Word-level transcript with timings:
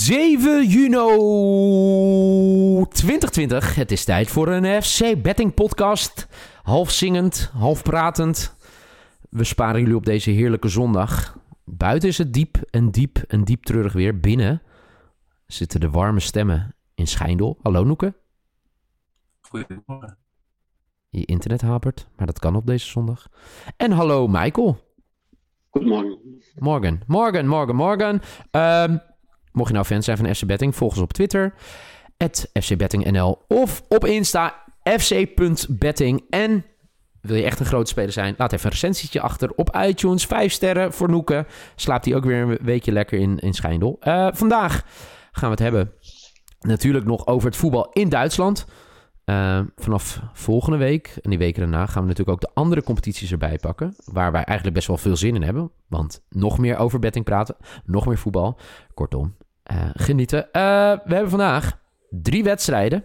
7 0.00 0.66
juni 0.66 0.96
2020. 2.88 3.74
Het 3.74 3.90
is 3.90 4.04
tijd 4.04 4.28
voor 4.28 4.48
een 4.48 4.82
FC 4.82 5.22
Betting 5.22 5.54
podcast. 5.54 6.28
Half 6.62 6.90
zingend, 6.90 7.50
half 7.54 7.82
pratend. 7.82 8.56
We 9.30 9.44
sparen 9.44 9.80
jullie 9.80 9.96
op 9.96 10.04
deze 10.04 10.30
heerlijke 10.30 10.68
zondag. 10.68 11.38
Buiten 11.64 12.08
is 12.08 12.18
het 12.18 12.32
diep 12.32 12.56
en 12.70 12.90
diep 12.90 13.16
en 13.28 13.44
diep 13.44 13.64
treurig 13.64 13.92
weer. 13.92 14.20
Binnen 14.20 14.62
zitten 15.46 15.80
de 15.80 15.90
warme 15.90 16.20
stemmen 16.20 16.74
in 16.94 17.06
Schijndel. 17.06 17.58
Hallo 17.62 17.84
Noeke. 17.84 18.14
Goedemorgen. 19.40 20.18
Je 21.08 21.24
internet 21.24 21.60
hapert, 21.60 22.08
maar 22.16 22.26
dat 22.26 22.38
kan 22.38 22.56
op 22.56 22.66
deze 22.66 22.86
zondag. 22.86 23.28
En 23.76 23.90
hallo 23.90 24.28
Michael. 24.28 24.78
Goedemorgen. 25.70 26.18
Morgen, 26.54 27.00
morgen, 27.06 27.46
morgen, 27.46 27.76
morgen. 27.76 28.20
Ehm, 28.50 28.96
mocht 29.52 29.68
je 29.68 29.74
nou 29.74 29.86
fan 29.86 30.02
zijn 30.02 30.16
van 30.16 30.34
FC 30.34 30.46
Betting, 30.46 30.76
volg 30.76 30.92
ons 30.92 31.02
op 31.02 31.12
Twitter. 31.12 31.54
FCBettingNL 32.60 33.44
of 33.48 33.82
op 33.88 34.04
Insta 34.04 34.62
fc.betting. 34.82 36.24
En 36.30 36.64
wil 37.20 37.36
je 37.36 37.44
echt 37.44 37.60
een 37.60 37.66
grote 37.66 37.90
speler 37.90 38.12
zijn, 38.12 38.34
laat 38.38 38.52
even 38.52 38.64
een 38.64 38.72
recensietje 38.72 39.20
achter 39.20 39.50
op 39.56 39.76
iTunes. 39.76 40.26
Vijf 40.26 40.52
sterren 40.52 40.92
voor 40.92 41.10
Noeken. 41.10 41.46
Slaapt 41.76 42.04
hij 42.04 42.14
ook 42.14 42.24
weer 42.24 42.42
een 42.42 42.58
weekje 42.62 42.92
lekker 42.92 43.18
in, 43.18 43.38
in 43.38 43.52
Schijndel. 43.52 43.96
Eh, 44.00 44.28
vandaag 44.32 44.84
gaan 45.32 45.48
we 45.48 45.50
het 45.50 45.58
hebben 45.58 45.92
natuurlijk 46.60 47.04
nog 47.04 47.26
over 47.26 47.48
het 47.48 47.56
voetbal 47.56 47.90
in 47.92 48.08
Duitsland. 48.08 48.66
Uh, 49.30 49.60
vanaf 49.76 50.20
volgende 50.32 50.78
week 50.78 51.18
en 51.22 51.30
die 51.30 51.38
weken 51.38 51.60
daarna 51.60 51.86
gaan 51.86 52.02
we 52.02 52.08
natuurlijk 52.08 52.36
ook 52.36 52.40
de 52.40 52.60
andere 52.60 52.82
competities 52.82 53.32
erbij 53.32 53.58
pakken. 53.58 53.94
Waar 54.04 54.32
wij 54.32 54.44
eigenlijk 54.44 54.76
best 54.76 54.88
wel 54.88 54.96
veel 54.96 55.16
zin 55.16 55.34
in 55.34 55.42
hebben. 55.42 55.70
Want 55.86 56.22
nog 56.28 56.58
meer 56.58 56.76
over 56.76 56.98
betting 56.98 57.24
praten, 57.24 57.56
nog 57.84 58.06
meer 58.06 58.18
voetbal. 58.18 58.58
Kortom, 58.94 59.36
uh, 59.72 59.90
genieten. 59.92 60.38
Uh, 60.38 60.52
we 61.04 61.14
hebben 61.14 61.30
vandaag 61.30 61.80
drie 62.08 62.44
wedstrijden. 62.44 63.04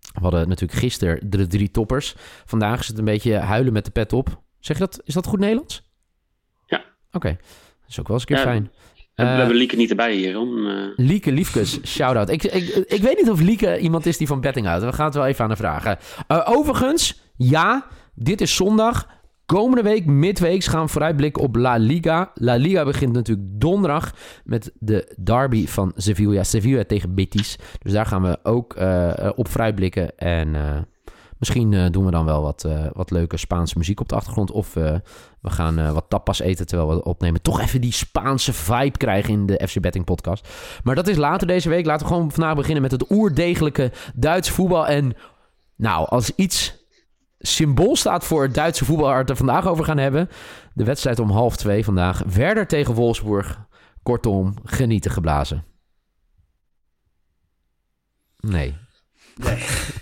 We 0.00 0.20
hadden 0.20 0.48
natuurlijk 0.48 0.80
gisteren 0.80 1.30
de 1.30 1.46
drie 1.46 1.70
toppers. 1.70 2.14
Vandaag 2.44 2.80
is 2.80 2.88
het 2.88 2.98
een 2.98 3.04
beetje 3.04 3.36
huilen 3.36 3.72
met 3.72 3.84
de 3.84 3.90
pet 3.90 4.12
op. 4.12 4.42
Zeg 4.58 4.78
je 4.78 4.82
dat? 4.82 5.00
Is 5.04 5.14
dat 5.14 5.26
goed 5.26 5.38
Nederlands? 5.38 5.88
Ja. 6.66 6.78
Oké, 6.78 7.16
okay. 7.16 7.36
dat 7.80 7.88
is 7.88 8.00
ook 8.00 8.08
wel 8.08 8.16
eens 8.16 8.28
een 8.28 8.34
keer 8.36 8.44
Ja, 8.44 8.50
fijn. 8.50 8.70
We 9.20 9.26
Eh, 9.26 9.36
hebben 9.36 9.56
Lieke 9.56 9.76
niet 9.76 9.90
erbij 9.90 10.14
hier. 10.14 10.38
Om, 10.38 10.66
eh, 10.66 10.74
Lieke 10.96 11.32
Liefkes, 11.32 11.80
shout-out. 11.86 12.30
Ik, 12.30 12.42
ik, 12.44 12.68
ik 12.86 13.02
weet 13.02 13.16
niet 13.16 13.30
of 13.30 13.40
Lieke 13.40 13.78
iemand 13.78 14.06
is 14.06 14.16
die 14.16 14.26
van 14.26 14.40
betting 14.40 14.66
houdt. 14.66 14.84
We 14.84 14.92
gaan 14.92 15.04
het 15.06 15.14
wel 15.14 15.26
even 15.26 15.42
aan 15.42 15.48
haar 15.48 15.56
vragen. 15.56 15.98
Eh, 16.26 16.40
overigens, 16.44 17.20
ja, 17.36 17.86
dit 18.14 18.40
is 18.40 18.54
zondag. 18.56 19.08
Komende 19.46 19.82
week, 19.82 20.06
midweeks, 20.06 20.66
gaan 20.66 20.84
we 20.84 20.88
vooruitblikken 20.88 21.42
op 21.42 21.56
La 21.56 21.76
Liga. 21.76 22.30
La 22.34 22.54
Liga 22.54 22.84
begint 22.84 23.12
natuurlijk 23.12 23.48
donderdag 23.50 24.12
met 24.44 24.72
de 24.78 25.14
derby 25.24 25.66
van 25.66 25.92
Sevilla. 25.96 26.42
Sevilla 26.42 26.84
tegen 26.84 27.14
Betis. 27.14 27.56
Dus 27.82 27.92
daar 27.92 28.06
gaan 28.06 28.22
we 28.22 28.38
ook 28.42 28.76
op 29.36 29.48
vooruitblikken. 29.48 30.18
En 30.18 30.56
misschien 31.40 31.72
eh, 31.72 31.86
doen 31.90 32.04
we 32.04 32.10
dan 32.10 32.24
wel 32.24 32.42
wat, 32.42 32.64
eh, 32.64 32.86
wat 32.92 33.10
leuke 33.10 33.36
Spaanse 33.36 33.78
muziek 33.78 34.00
op 34.00 34.08
de 34.08 34.14
achtergrond. 34.14 34.50
Of 34.50 34.76
eh, 34.76 34.94
we 35.40 35.50
gaan 35.50 35.92
wat 35.92 36.04
tapas 36.08 36.40
eten 36.40 36.66
terwijl 36.66 36.88
we 36.88 37.04
opnemen. 37.04 37.42
Toch 37.42 37.60
even 37.60 37.80
die 37.80 37.92
Spaanse 37.92 38.52
vibe 38.52 38.98
krijgen 38.98 39.32
in 39.32 39.46
de 39.46 39.66
FC 39.68 39.80
Betting 39.80 40.04
podcast. 40.04 40.48
Maar 40.84 40.94
dat 40.94 41.08
is 41.08 41.16
later 41.16 41.46
deze 41.46 41.68
week. 41.68 41.86
Laten 41.86 42.06
we 42.06 42.12
gewoon 42.12 42.32
vandaag 42.32 42.54
beginnen 42.54 42.82
met 42.82 42.90
het 42.90 43.10
oerdegelijke 43.10 43.92
Duitse 44.14 44.52
voetbal. 44.52 44.86
En 44.86 45.16
nou, 45.76 46.08
als 46.08 46.34
iets 46.34 46.78
symbool 47.38 47.96
staat 47.96 48.24
voor 48.24 48.42
het 48.42 48.54
Duitse 48.54 48.84
voetbal 48.84 49.06
waar 49.06 49.24
we 49.24 49.30
er 49.30 49.36
vandaag 49.36 49.66
over 49.66 49.84
gaan 49.84 49.98
hebben. 49.98 50.28
De 50.74 50.84
wedstrijd 50.84 51.18
om 51.18 51.30
half 51.30 51.56
twee 51.56 51.84
vandaag. 51.84 52.22
Werder 52.34 52.66
tegen 52.66 52.94
Wolfsburg. 52.94 53.68
Kortom, 54.02 54.54
genieten 54.64 55.10
geblazen. 55.10 55.64
Nee. 58.40 58.76
Nee. 59.36 59.58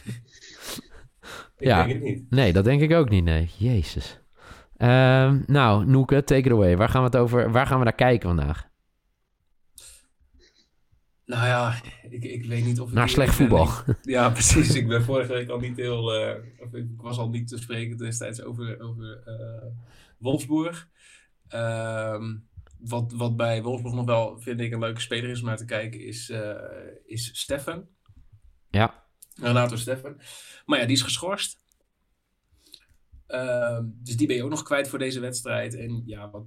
ik 1.59 1.67
Ja. 1.67 1.83
denk 1.85 1.93
het 1.95 2.03
niet. 2.03 2.31
Nee, 2.31 2.53
dat 2.53 2.65
denk 2.65 2.81
ik 2.81 2.93
ook 2.93 3.09
niet. 3.09 3.25
Nee, 3.25 3.51
jezus. 3.57 4.19
Ehm, 4.77 5.43
nou, 5.47 5.87
Noeke, 5.87 6.25
take 6.25 6.41
it 6.49 6.53
away. 6.53 6.77
Waar 6.77 6.89
gaan 6.89 7.01
we, 7.01 7.07
het 7.07 7.17
over, 7.17 7.51
waar 7.53 7.67
gaan 7.67 7.79
we 7.79 7.85
naar 7.85 7.93
kijken 7.95 8.29
vandaag? 8.29 8.67
Nou 11.25 11.47
ja, 11.47 11.75
ik, 12.11 12.25
ik 12.25 12.45
weet 12.45 12.65
niet 12.65 12.81
of 12.81 12.89
ik... 12.89 12.95
Naar 12.95 13.09
slecht 13.09 13.39
ik 13.41 13.49
ben- 13.49 13.59
voetbal. 13.67 13.95
Ja, 14.15 14.31
precies. 14.31 14.75
Ik 14.75 14.89
ben 14.89 15.03
vorige 15.05 15.33
week 15.33 15.49
al 15.49 15.59
niet 15.59 15.77
heel... 15.77 16.15
eh, 16.15 16.35
of 16.59 16.75
ik 16.75 16.87
was 16.97 17.19
al 17.19 17.29
niet 17.29 17.49
te 17.49 17.59
spreken 17.59 17.97
destijds 17.97 18.43
over, 18.43 18.81
over 18.81 19.23
eh, 19.25 19.67
Wolfsburg. 20.19 20.89
Ehm, 21.49 22.37
wat, 22.79 23.13
wat 23.17 23.37
bij 23.37 23.63
Wolfsburg 23.63 23.95
nog 23.95 24.05
wel, 24.07 24.39
vind 24.41 24.61
ik, 24.61 24.73
een 24.73 24.79
leuke 24.79 25.01
speler 25.01 25.31
is 25.31 25.41
om 25.41 25.47
naar 25.47 25.57
te 25.57 25.65
kijken, 25.65 26.01
is, 26.01 26.31
eh 26.31 26.53
is 27.07 27.31
Steffen. 27.41 27.89
Ja, 28.71 29.05
Renato 29.41 29.77
Steffen. 29.77 30.17
Maar 30.67 30.79
ja, 30.79 30.87
die 30.87 30.97
is 30.97 31.03
geschorst. 31.03 31.59
Ehm, 33.27 33.85
dus 33.87 34.17
die 34.17 34.27
ben 34.27 34.37
je 34.37 34.45
ook 34.45 34.51
nog 34.51 34.63
kwijt 34.63 34.89
voor 34.89 34.99
deze 34.99 35.21
wedstrijd. 35.21 35.75
En 35.77 36.03
ja, 36.07 36.31
wat... 36.31 36.45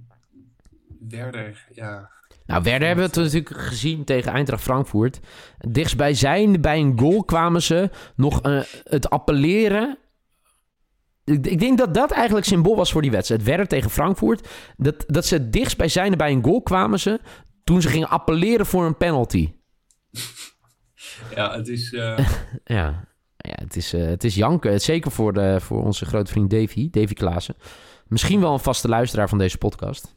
Werder, 1.08 1.66
ja... 1.72 2.10
Nou, 2.46 2.62
Werder 2.62 2.86
hebben 2.86 3.04
we 3.04 3.10
het 3.20 3.32
natuurlijk 3.32 3.60
gezien 3.60 4.04
tegen 4.04 4.32
Eintracht 4.32 4.62
Frankfurt. 4.62 5.20
Dichtstbijzijnde 5.58 6.60
bij 6.60 6.80
een 6.80 6.98
goal 6.98 7.24
kwamen 7.24 7.62
ze 7.62 7.90
nog 8.16 8.42
eh, 8.42 8.62
het 8.84 9.10
appelleren. 9.10 9.98
Ik, 11.24 11.46
ik 11.46 11.58
denk 11.58 11.78
dat 11.78 11.94
dat 11.94 12.10
eigenlijk 12.10 12.46
symbool 12.46 12.76
was 12.76 12.92
voor 12.92 13.02
die 13.02 13.10
wedstrijd. 13.10 13.42
Werder 13.42 13.66
tegen 13.66 13.90
Frankfurt. 13.90 14.48
Dat, 14.76 15.04
dat 15.06 15.26
ze 15.26 15.50
dichtstbijzijnde 15.50 16.16
bij 16.16 16.32
een 16.32 16.44
goal 16.44 16.62
kwamen 16.62 17.00
ze 17.00 17.20
toen 17.64 17.82
ze 17.82 17.88
gingen 17.88 18.08
appelleren 18.08 18.66
voor 18.66 18.84
een 18.84 18.96
penalty. 18.96 19.52
Ja, 21.34 21.56
het 21.56 21.68
is... 21.68 21.92
eh, 21.92 22.18
Ja, 22.64 23.04
ja 23.36 23.54
het, 23.62 23.76
is, 23.76 23.92
eh, 23.92 24.04
het 24.04 24.24
is 24.24 24.34
janken. 24.34 24.80
Zeker 24.80 25.10
voor, 25.10 25.32
de, 25.32 25.56
voor 25.60 25.84
onze 25.84 26.04
grote 26.06 26.30
vriend 26.30 26.50
Davy, 26.50 26.90
Davy 26.90 27.12
Klaassen. 27.14 27.54
Misschien 28.06 28.40
wel 28.40 28.52
een 28.52 28.58
vaste 28.60 28.88
luisteraar 28.88 29.28
van 29.28 29.38
deze 29.38 29.58
podcast. 29.58 30.14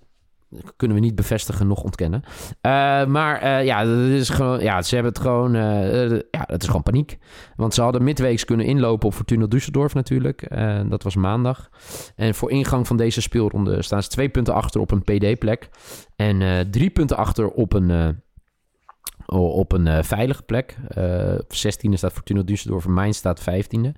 Dat 0.50 0.74
kunnen 0.76 0.98
we 0.98 1.04
niet 1.04 1.16
bevestigen, 1.16 1.68
nog 1.68 1.82
ontkennen. 1.84 2.24
Eh, 2.62 3.06
maar 3.06 3.42
eh, 3.42 3.66
ja, 3.66 3.84
dat 3.86 3.98
is 3.98 4.30
gewoon, 4.30 4.60
ja, 4.60 4.82
ze 4.82 4.96
hebben 4.96 5.14
het 5.14 5.22
gewoon... 5.22 5.56
eh, 5.56 6.04
eh, 6.04 6.12
ja, 6.32 6.44
het 6.48 6.62
is 6.62 6.68
gewoon 6.68 6.84
paniek. 6.84 7.18
Want 7.56 7.74
ze 7.74 7.82
hadden 7.82 8.04
midweeks 8.04 8.46
kunnen 8.46 8.66
inlopen 8.66 9.08
op 9.08 9.14
Fortuna 9.14 9.46
Düsseldorf 9.56 9.94
natuurlijk. 9.94 10.42
Eh, 10.42 10.80
dat 10.90 11.04
was 11.04 11.16
maandag. 11.16 11.70
En 12.16 12.36
voor 12.36 12.52
ingang 12.52 12.88
van 12.88 12.98
deze 12.98 13.22
speelronde 13.22 13.82
staan 13.82 14.04
ze 14.04 14.10
twee 14.10 14.30
punten 14.30 14.54
achter 14.54 14.82
op 14.82 14.92
een 14.92 15.02
PD-plek. 15.02 15.70
En 16.16 16.42
eh, 16.42 16.60
drie 16.60 16.90
punten 16.90 17.18
achter 17.18 17.50
op 17.50 17.74
een... 17.74 18.24
eh, 19.26 19.56
op 19.56 19.72
een 19.72 19.88
eh, 19.88 20.04
veilige 20.04 20.44
plek. 20.44 20.76
Eh 20.88 21.38
16e 21.40 21.94
staat 21.94 22.14
Fortuna 22.14 22.44
Düsseldorf, 22.44 22.88
Mainz 22.88 23.18
staat 23.18 23.42
15e. 23.42 23.92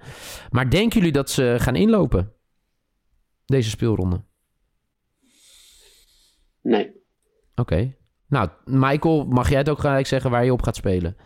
Maar 0.50 0.70
denken 0.70 0.98
jullie 0.98 1.14
dat 1.14 1.30
ze 1.30 1.56
gaan 1.60 1.76
inlopen? 1.76 2.34
Deze 3.46 3.70
speelronde? 3.70 4.22
nee. 6.62 6.96
Oké. 7.56 7.96
Nou, 8.28 8.50
Michael, 8.66 9.26
mag 9.26 9.50
jij 9.50 9.58
het 9.58 9.70
ook 9.70 9.80
gelijk 9.80 10.08
zeggen 10.08 10.32
waar 10.32 10.46
je 10.46 10.54
op 10.54 10.62
gaat 10.62 10.76
spelen? 10.76 11.18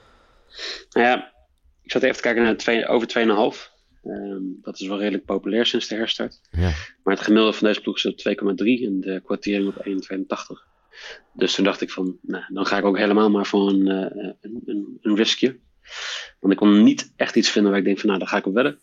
Nou 0.89 1.07
ja, 1.07 1.33
ik 1.81 1.91
zat 1.91 2.03
even 2.03 2.15
te 2.15 2.21
kijken 2.21 2.43
naar 2.43 2.57
twee, 2.57 2.87
over 2.87 3.07
2,5. 3.07 3.71
Ehm, 4.03 4.43
dat 4.61 4.79
is 4.79 4.87
wel 4.87 4.99
redelijk 4.99 5.25
populair 5.25 5.65
sinds 5.65 5.87
de 5.87 5.95
herstart. 5.95 6.39
Ja. 6.51 6.71
Maar 7.03 7.13
het 7.13 7.23
gemiddelde 7.23 7.57
van 7.57 7.67
deze 7.67 7.81
ploeg 7.81 7.95
is 7.95 8.05
op 8.05 8.17
2,3 8.17 8.85
en 8.85 8.99
de 8.99 9.21
kwartering 9.23 9.67
op 9.67 9.85
1,82. 9.85 10.69
Dus 11.33 11.55
toen 11.55 11.65
dacht 11.65 11.81
ik 11.81 11.91
van, 11.91 12.17
nou, 12.21 12.43
dan 12.53 12.65
ga 12.65 12.77
ik 12.77 12.85
ook 12.85 12.97
helemaal 12.97 13.29
maar 13.29 13.45
voor 13.45 13.69
een, 13.69 13.87
eh, 13.87 14.33
een, 14.41 14.99
een, 15.01 15.15
riskje. 15.15 15.59
Want 16.39 16.53
ik 16.53 16.59
kon 16.59 16.83
niet 16.83 17.13
echt 17.15 17.35
iets 17.35 17.49
vinden 17.49 17.71
waar 17.71 17.79
ik 17.79 17.85
denk 17.85 17.99
van, 17.99 18.07
nou, 18.07 18.19
daar 18.19 18.27
ga 18.27 18.37
ik 18.37 18.45
op 18.45 18.53
wedden. 18.53 18.79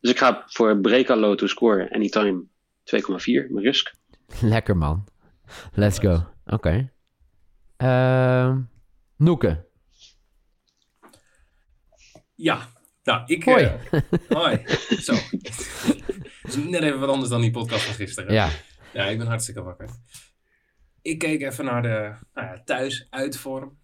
Dus 0.00 0.10
ik 0.10 0.18
ga 0.18 0.42
voor 0.46 0.80
Brekalo 0.80 1.34
to 1.34 1.46
score 1.46 1.94
anytime 1.94 2.44
2,4, 2.84 3.50
mijn 3.50 3.64
risk. 3.64 3.94
Lekker 4.40 4.76
man. 4.76 5.04
Let's 5.74 5.98
go. 5.98 6.26
Oké. 6.46 6.92
Ehm, 7.76 8.60
Noeke. 9.16 9.64
Ja, 12.34 12.68
nou, 13.02 13.22
ik... 13.26 13.44
Hoi. 13.44 13.64
eh, 13.64 14.00
hoi. 14.38 14.62
Zo. 15.00 15.14
Het 16.42 16.54
is 16.54 16.56
net 16.56 16.82
even 16.82 17.00
wat 17.00 17.08
anders 17.08 17.30
dan 17.30 17.40
die 17.40 17.50
podcast 17.50 17.82
van 17.84 17.94
gisteren. 17.94 18.32
Ja. 18.32 18.50
Ja, 18.92 19.04
ik 19.04 19.18
ben 19.18 19.26
hartstikke 19.26 19.62
wakker. 19.62 19.88
Ik 21.06 21.18
keek 21.18 21.42
even 21.42 21.64
naar 21.64 21.82
de 21.82 22.14
nou 22.34 22.46
ja, 22.46 22.62
thuis 22.64 23.06
uitvorm. 23.10 23.78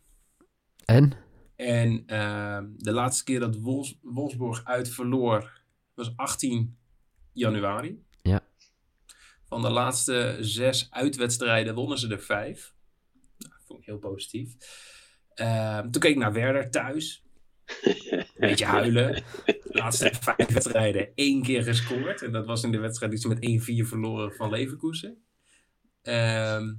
En? 0.84 1.12
En 1.56 2.02
ehm, 2.06 2.66
de 2.76 2.92
laatste 2.92 3.24
keer 3.24 3.40
dat 3.40 3.56
Wolfs 3.56 3.98
Wolfsburg 4.02 4.64
uit 4.64 4.88
verloor 4.88 5.60
was 5.94 6.16
18 6.16 6.78
januari. 7.32 8.02
Ja. 8.22 8.46
Van 9.44 9.62
de 9.62 9.70
laatste 9.70 10.36
zes 10.40 10.86
uitwedstrijden 10.90 11.74
wonnen 11.74 11.98
ze 11.98 12.08
er 12.08 12.20
vijf. 12.20 12.74
Nou, 13.38 13.54
vond 13.66 13.80
ik 13.80 13.86
heel 13.86 13.98
positief. 13.98 14.54
Ehm, 15.34 15.90
toen 15.90 16.02
keek 16.02 16.12
ik 16.12 16.18
naar 16.18 16.32
Werder 16.32 16.70
thuis. 16.70 17.24
Een 18.10 18.26
beetje 18.48 18.64
huilen. 18.64 19.14
De 19.44 19.60
laatste 19.62 20.12
vijf 20.20 20.52
wedstrijden 20.52 21.12
één 21.14 21.42
keer 21.42 21.62
gescoord. 21.62 22.22
En 22.22 22.32
dat 22.32 22.46
was 22.46 22.62
in 22.62 22.70
de 22.70 22.78
wedstrijd 22.78 23.12
die 23.12 23.20
ze 23.20 23.28
met 23.28 23.84
1-4 23.84 23.88
verloren 23.88 24.32
van 24.32 24.50
Leverkusen. 24.50 25.22
Ehm, 26.02 26.74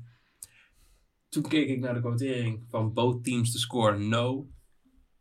toen 1.33 1.47
keek 1.47 1.69
ik 1.69 1.79
naar 1.79 1.93
de 1.93 1.99
quotering 1.99 2.65
van 2.69 2.93
both 2.93 3.23
teams 3.23 3.51
to 3.51 3.59
score 3.59 3.97
no. 3.97 4.47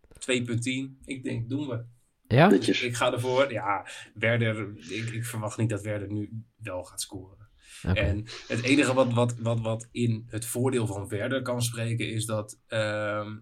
2.10. 0.08 1.04
Ik 1.04 1.22
denk, 1.22 1.48
doen 1.48 1.68
we. 1.68 1.84
Ja? 2.26 2.50
Ik 2.50 2.94
ga 2.94 3.12
ervoor. 3.12 3.52
Ja, 3.52 3.86
Werder, 4.14 4.76
ik, 4.90 5.10
ik 5.10 5.24
verwacht 5.24 5.58
niet 5.58 5.70
dat 5.70 5.82
Werder 5.82 6.12
nu 6.12 6.44
wel 6.56 6.84
gaat 6.84 7.00
scoren. 7.00 7.50
En 7.82 8.24
het 8.48 8.62
enige 8.62 8.94
wat, 8.94 9.12
wat, 9.12 9.38
wat, 9.38 9.60
wat 9.60 9.88
in 9.90 10.24
het 10.26 10.44
voordeel 10.44 10.86
van 10.86 11.08
Werder 11.08 11.42
kan 11.42 11.62
spreken 11.62 12.08
is 12.08 12.26
dat 12.26 12.60
ehm 12.66 13.38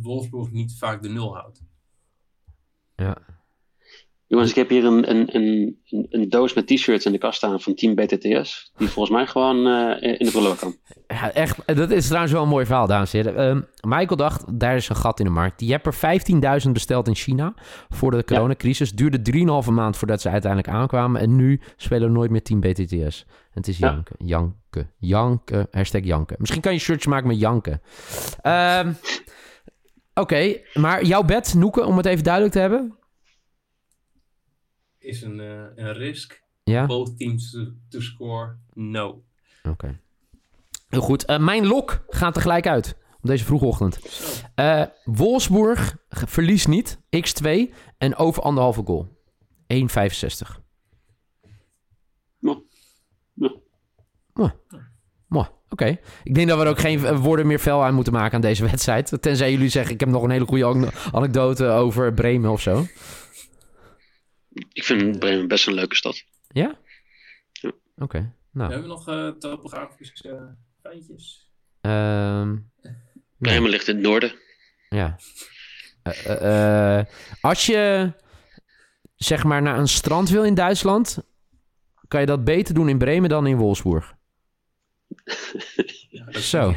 Wolfsburg 0.00 0.50
niet 0.50 0.78
vaak 0.78 1.02
de 1.02 1.08
nul 1.08 1.34
houdt. 1.36 1.62
Ja. 2.96 3.41
Jongens, 4.32 4.50
ik 4.50 4.56
heb 4.56 4.68
hier 4.68 4.84
een, 4.84 5.10
een, 5.10 5.28
een, 5.36 5.76
een- 6.10 6.28
doos 6.28 6.54
met 6.54 6.66
t-shirts 6.66 7.06
in 7.06 7.12
de 7.12 7.18
kast 7.18 7.36
staan 7.36 7.60
van 7.60 7.74
Team 7.74 7.94
BTTS. 7.94 8.72
Die 8.76 8.88
volgens 8.88 9.16
mij 9.16 9.26
gewoon 9.26 9.66
eh, 9.66 10.10
in 10.18 10.24
de 10.24 10.30
prullenbak 10.30 10.58
kan. 10.58 10.76
Ja, 11.06 11.32
echt, 11.32 11.76
dat 11.76 11.90
is 11.90 12.06
trouwens 12.06 12.32
wel 12.32 12.42
een 12.42 12.48
mooi 12.48 12.66
verhaal, 12.66 12.86
dames 12.86 13.14
en 13.14 13.20
heren. 13.24 13.48
Ehm, 13.48 13.60
Michael 13.98 14.16
dacht, 14.16 14.58
daar 14.58 14.76
is 14.76 14.88
een 14.88 14.96
gat 14.96 15.18
in 15.18 15.24
de 15.24 15.30
markt. 15.30 15.58
Die 15.58 15.70
hebben 15.70 15.92
er 16.00 16.62
15.000 16.64 16.70
besteld 16.72 17.08
in 17.08 17.14
China 17.14 17.54
voor 17.88 18.10
de 18.10 18.24
coronacrisis. 18.24 18.92
Duurde 18.92 19.22
3,5 19.64 19.70
maand 19.72 19.96
voordat 19.96 20.20
ze 20.20 20.28
uiteindelijk 20.28 20.72
aankwamen. 20.72 21.20
En 21.20 21.36
nu 21.36 21.60
spelen 21.76 22.08
we 22.08 22.14
nooit 22.14 22.30
meer 22.30 22.42
Team 22.42 22.60
BTTS. 22.60 23.24
En 23.28 23.60
het 23.60 23.68
is 23.68 23.78
Ja. 23.78 23.86
janken, 23.90 24.16
janken, 24.18 24.90
janken, 24.98 25.66
hashtag 25.70 26.04
janken. 26.04 26.36
Misschien 26.38 26.60
kan 26.62 26.72
je 26.72 26.78
shirtjes 26.78 27.06
maken 27.12 27.28
met 27.28 27.38
janken. 27.40 27.80
Ehm, 28.42 28.92
Oké, 30.14 30.56
maar 30.74 31.04
jouw 31.04 31.22
bet, 31.22 31.54
Noeke, 31.54 31.84
om 31.84 31.96
het 31.96 32.06
even 32.06 32.24
duidelijk 32.24 32.52
te 32.54 32.60
hebben. 32.60 32.94
Is 35.02 35.22
een, 35.22 35.40
eh, 35.40 35.84
een 35.84 35.92
risk. 35.92 36.42
Ja? 36.64 36.86
Both 36.86 37.18
teams 37.18 37.50
to, 37.50 37.66
to 37.88 38.00
score 38.00 38.56
no. 38.72 39.22
Oké. 39.68 40.00
Heel 40.88 41.00
goed. 41.00 41.24
Eh, 41.24 41.38
mijn 41.38 41.66
lok 41.66 42.04
gaat 42.08 42.34
tegelijk 42.34 42.66
uit. 42.66 42.96
Op 43.20 43.28
deze 43.28 43.44
vroege 43.44 43.64
ochtend. 43.64 43.98
Eh 44.54 44.82
Wolfsburg 45.04 45.96
verliest 46.08 46.68
niet. 46.68 46.98
X2 47.16 47.74
en 47.98 48.16
over 48.16 48.42
anderhalve 48.42 48.82
goal. 48.84 49.20
1,65. 49.66 50.60
Nou, 52.38 52.62
nou, 54.34 54.50
Mooi. 55.26 55.46
Oké. 55.68 55.98
Ik 56.22 56.34
denk 56.34 56.48
dat 56.48 56.58
we 56.58 56.64
er 56.64 56.70
ook 56.70 56.78
geen 56.78 57.16
woorden 57.16 57.46
meer 57.46 57.58
fel 57.58 57.84
aan 57.84 57.94
moeten 57.94 58.12
maken 58.12 58.34
aan 58.34 58.40
deze 58.40 58.62
wedstrijd. 58.70 59.22
Tenzij 59.22 59.50
jullie 59.50 59.68
zeggen, 59.68 59.94
ik 59.94 60.00
heb 60.00 60.08
nog 60.08 60.22
een 60.22 60.30
hele 60.30 60.46
goede 60.46 60.64
an- 60.64 60.90
anekdote 61.12 61.66
over 61.66 62.12
Bremen 62.14 62.50
of 62.50 62.60
zo. 62.60 62.84
Ik 64.72 64.84
vind 64.84 65.18
Bremen 65.18 65.48
best 65.48 65.66
een 65.66 65.74
leuke 65.74 65.96
stad. 65.96 66.24
Ja? 66.48 66.78
Ja. 67.52 67.72
Oké. 67.96 68.32
Nou. 68.50 68.72
Hebben 68.72 68.88
we 68.88 68.94
nog 68.94 69.08
eh 69.08 69.28
topografische 69.28 70.28
eh, 70.28 70.42
feitjes? 70.82 71.50
ehm, 71.80 72.50
nee. 72.82 72.94
Bremen 73.38 73.70
ligt 73.70 73.88
in 73.88 73.94
het 73.94 74.04
noorden. 74.04 74.32
Ja. 74.88 75.16
Eh, 76.02 76.26
eh, 76.26 76.98
eh, 76.98 77.06
als 77.40 77.66
je 77.66 78.12
zeg 79.16 79.44
maar 79.44 79.62
naar 79.62 79.78
een 79.78 79.88
strand 79.88 80.28
wil 80.28 80.44
in 80.44 80.54
Duitsland, 80.54 81.18
kan 82.08 82.20
je 82.20 82.26
dat 82.26 82.44
beter 82.44 82.74
doen 82.74 82.88
in 82.88 82.98
Bremen 82.98 83.28
dan 83.28 83.46
in 83.46 83.56
Wolfsburg. 83.56 84.14
Ja, 86.10 86.40
Zo. 86.40 86.74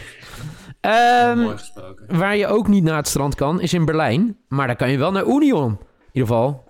Ehm, 0.81 1.37
mooi 1.39 1.57
gesproken. 1.57 2.17
waar 2.17 2.35
je 2.37 2.47
ook 2.47 2.67
niet 2.67 2.83
naar 2.83 2.95
het 2.95 3.07
strand 3.07 3.35
kan, 3.35 3.61
is 3.61 3.73
in 3.73 3.85
Berlijn. 3.85 4.37
Maar 4.47 4.67
daar 4.67 4.75
kan 4.75 4.91
je 4.91 4.97
wel 4.97 5.11
naar 5.11 5.25
Union. 5.25 5.71
In 5.71 6.09
ieder 6.11 6.27
geval 6.27 6.64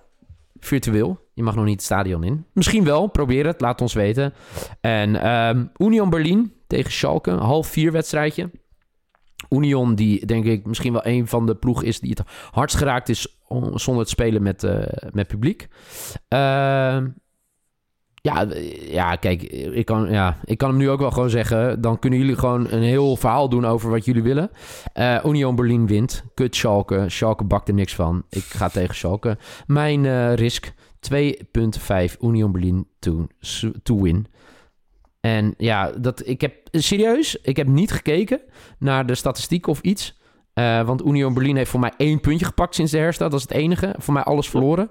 virtueel. 0.65 1.23
Je 1.33 1.44
mag 1.44 1.56
nog 1.56 1.65
niet 1.65 1.75
het 1.75 1.83
stadion 1.83 2.23
in. 2.23 2.45
Misschien 2.53 2.83
wel, 2.83 3.07
probeer 3.07 3.45
het, 3.45 3.62
laat 3.62 3.81
ons 3.81 3.94
weten. 3.94 4.33
En 4.81 5.21
ehm, 5.21 5.65
Union 5.77 6.09
Berlin 6.09 6.53
tegen 6.67 6.91
Schalke, 6.91 7.31
half 7.31 7.67
vier 7.67 7.91
wedstrijdje. 7.91 8.51
Union, 9.50 9.95
die 9.95 10.25
denk 10.25 10.45
ik 10.45 10.65
misschien 10.65 10.94
wel 10.94 11.06
een 11.06 11.27
van 11.27 11.45
de 11.45 11.56
ploegen 11.56 11.88
is 11.88 12.00
die 12.00 12.09
het 12.09 12.23
hardst 12.51 12.77
geraakt 12.77 13.09
is 13.09 13.38
zonder 13.73 14.01
het 14.03 14.09
spelen 14.09 14.44
met, 14.44 14.63
eh, 14.63 15.09
met 15.12 15.27
publiek. 15.27 15.67
Ehm, 16.27 17.07
ja, 18.25 18.45
eh, 18.45 18.92
ja, 18.92 19.16
kijk, 19.16 19.44
ik 19.44 19.86
kan, 19.86 20.10
ja, 20.10 20.38
ik 20.44 20.57
kan 20.57 20.69
hem 20.69 20.77
nu 20.77 20.89
ook 20.89 21.00
wel 21.00 21.12
gewoon 21.12 21.30
zeggen. 21.30 21.81
Dan 21.81 22.00
kunnen 22.00 22.19
jullie 22.19 22.36
gewoon 22.36 22.72
een 22.72 22.81
heel 22.81 23.16
verhaal 23.16 23.50
doen 23.50 23.66
over 23.66 23.89
wat 23.89 24.06
jullie 24.06 24.24
willen. 24.24 24.50
Eh, 24.94 25.18
Union 25.25 25.56
Berlin 25.56 25.88
wint. 25.88 26.24
Kut 26.33 26.56
Schalke. 26.56 27.06
Schalke 27.07 27.44
bakt 27.44 27.68
er 27.68 27.74
niks 27.74 27.95
van. 27.95 28.24
Ik 28.30 28.44
ga 28.44 28.69
tegen 28.69 28.95
Schalke. 28.95 29.38
Mijn 29.68 30.06
eh, 30.06 30.33
risk 30.33 30.74
2.5 31.00 32.18
Union 32.22 32.51
Berlin 32.51 32.88
to, 33.00 33.27
to 33.83 34.01
win. 34.01 34.28
En 35.21 35.54
ja, 35.57 35.92
dat, 35.92 36.28
ik 36.28 36.42
heb 36.42 36.54
serieus, 36.71 37.36
ik 37.42 37.57
heb 37.57 37.68
niet 37.68 37.92
gekeken 37.92 38.42
naar 38.80 39.06
de 39.06 39.16
statistiek 39.16 39.68
of 39.68 39.81
iets. 39.81 40.19
Eh, 40.54 40.81
want 40.81 41.06
Union 41.06 41.33
Berlin 41.33 41.56
heeft 41.56 41.69
voor 41.69 41.80
mij 41.80 41.94
één 41.98 42.19
puntje 42.19 42.45
gepakt 42.45 42.75
sinds 42.75 42.92
de 42.92 42.98
herstart. 42.98 43.31
Dat 43.31 43.39
is 43.39 43.48
het 43.48 43.57
enige. 43.57 43.95
Voor 43.98 44.13
mij 44.13 44.24
alles 44.24 44.50
verloren. 44.50 44.89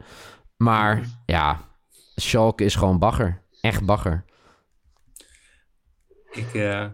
Maar 0.57 1.03
ja, 1.27 1.61
Schalke 2.15 2.65
is 2.65 2.75
gewoon 2.75 2.99
bagger. 2.99 3.43
Echt 3.61 3.85
bagger. 3.85 4.25
Ik, 6.31 6.55
eh, 6.55 6.89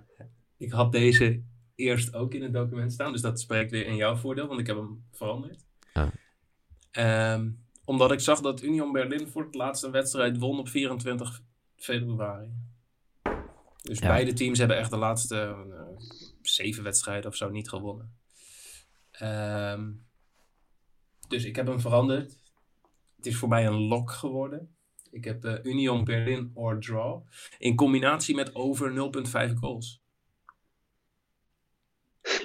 ik 0.57 0.73
had 0.73 0.93
deze 0.93 1.43
eerst 1.75 2.15
ook 2.15 2.35
in 2.35 2.43
het 2.43 2.53
document 2.53 2.93
staan. 2.93 3.13
Dus 3.13 3.21
dat 3.21 3.41
spreekt 3.41 3.71
weer 3.71 3.87
in 3.87 3.97
jouw 3.97 4.17
voordeel, 4.17 4.47
want 4.47 4.61
ik 4.61 4.67
heb 4.67 4.77
hem 4.77 5.05
veranderd. 5.13 5.65
Ah. 5.93 6.09
Ehm, 6.91 7.51
omdat 7.85 8.13
ik 8.13 8.21
zag 8.21 8.41
dat 8.41 8.63
Union 8.63 8.93
Berlin 8.93 9.29
voor 9.29 9.43
het 9.45 9.55
laatste 9.55 9.91
wedstrijd 9.91 10.39
won 10.39 10.59
op 10.59 10.69
24 10.69 11.41
februari. 11.77 12.53
Dus 13.83 13.99
Ja. 13.99 14.09
beide 14.09 14.33
teams 14.33 14.59
hebben 14.59 14.77
echt 14.79 14.91
de 14.91 14.97
laatste 14.97 15.37
eh, 15.71 15.87
zeven 16.43 16.83
wedstrijden 16.83 17.31
of 17.31 17.37
zo 17.37 17.49
niet 17.49 17.69
gewonnen. 17.69 18.15
Ehm, 19.11 19.93
dus 21.29 21.45
ik 21.45 21.57
heb 21.57 21.67
hem 21.67 21.81
veranderd. 21.81 22.39
Het 23.17 23.27
is 23.27 23.37
voor 23.37 23.49
mij 23.49 23.67
een 23.67 23.79
lock 23.81 24.11
geworden. 24.11 24.75
Ik 25.11 25.25
heb 25.25 25.45
eh, 25.45 25.55
Union 25.63 26.05
Berlin 26.05 26.51
or 26.55 26.81
draw. 26.81 27.23
In 27.59 27.77
combinatie 27.77 28.35
met 28.35 28.55
over 28.55 28.93
0,5 29.51 29.55
goals. 29.55 30.01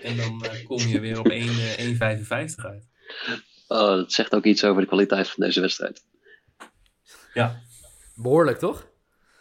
En 0.04 0.18
dan 0.18 0.46
eh, 0.46 0.66
kom 0.66 0.80
je 0.80 1.00
weer 1.00 1.20
op 1.20 1.28
1, 1.28 1.48
eh, 1.48 1.78
1,55 1.78 2.66
uit. 2.66 2.88
Oh, 3.68 3.88
dat 3.88 4.14
zegt 4.14 4.36
ook 4.36 4.46
iets 4.46 4.64
over 4.64 4.82
de 4.82 4.88
kwaliteit 4.88 5.30
van 5.30 5.44
deze 5.44 5.62
wedstrijd. 5.62 6.06
Ja, 7.34 7.62
Behoorlijk, 8.16 8.58
toch? 8.58 8.94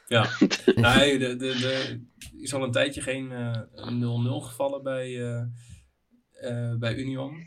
ja. 0.06 0.28
Nee, 0.74 1.18
de, 1.18 1.36
de, 1.36 1.58
de, 1.58 2.00
is 2.36 2.54
al 2.54 2.62
een 2.62 2.72
tijdje 2.72 3.00
geen 3.00 3.32
eh, 3.32 3.62
0-0 4.40 4.44
gevallen 4.44 4.82
bij, 4.82 5.22
eh, 5.22 5.42
eh, 6.32 6.78
bij 6.78 6.94
Union. 6.94 7.42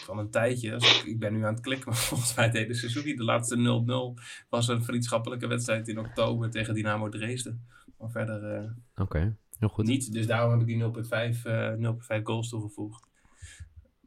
Van 0.00 0.18
een 0.18 0.30
tijdje. 0.30 0.70
Dus 0.70 1.00
ik, 1.00 1.06
ik 1.06 1.18
ben 1.18 1.32
nu 1.32 1.44
aan 1.44 1.52
het 1.54 1.62
klikken, 1.62 1.88
maar 1.88 1.98
volgens 2.10 2.34
mij 2.34 2.50
deden 2.50 2.76
Suzuki. 2.76 3.14
De 3.14 3.24
laatste 3.24 4.14
0-0 4.16 4.22
was 4.48 4.68
een 4.68 4.84
vriendschappelijke 4.84 5.46
wedstrijd 5.46 5.88
in 5.88 5.98
oktober 5.98 6.50
tegen 6.50 6.74
Dynamo 6.74 7.08
Dresden. 7.08 7.66
Maar 7.98 8.10
verder 8.10 8.54
eh, 8.54 8.70
Oké, 8.94 9.36
heel 9.58 9.68
goed. 9.68 9.86
niet. 9.86 10.12
Dus 10.12 10.26
daarom 10.26 10.50
heb 10.50 10.60
ik 10.60 10.66
die 10.66 10.82
0,5 10.82 11.42
eh, 11.42 12.18
0,5 12.18 12.22
goals 12.22 12.48
toegevoegd. 12.48 13.06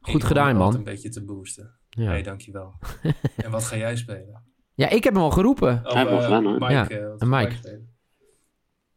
Goed 0.01 0.21
Ik 0.21 0.27
gedaan, 0.27 0.55
man. 0.55 0.67
het 0.67 0.77
Een 0.77 0.83
beetje 0.83 1.09
te 1.09 1.23
boosten. 1.23 1.75
Ja. 1.89 2.09
Nee, 2.11 2.23
dankjewel. 2.23 2.73
en 3.35 3.51
wat 3.51 3.63
ga 3.63 3.77
jij 3.77 3.95
spelen? 3.95 4.43
ja, 4.73 4.89
ik 4.89 5.03
heb 5.03 5.13
hem 5.13 5.23
al 5.23 5.31
geroepen. 5.31 5.81
Hij 5.83 5.97
heeft 5.97 6.11
al 6.11 6.17
eh, 6.17 6.23
gedaan, 6.23 6.43
hoor. 6.45 6.59
Mike, 6.59 6.71
Ja, 6.73 6.87
eh, 6.87 7.13
en 7.17 7.29
Mike. 7.29 7.81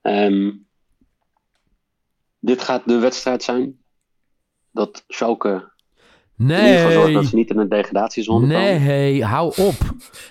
Ehm, 0.00 0.52
dit 2.38 2.62
gaat 2.62 2.88
de 2.88 2.98
wedstrijd 2.98 3.42
zijn 3.42 3.82
dat 4.70 5.04
Schalke 5.08 5.72
zorgt 6.38 6.94
dat 7.02 7.12
Nee. 7.12 7.24
ze 7.24 7.34
niet 7.36 7.50
in 7.50 7.58
een 7.58 7.68
degradatiezone. 7.68 8.46
Nee, 8.46 9.24
hou 9.24 9.52
op. 9.56 9.74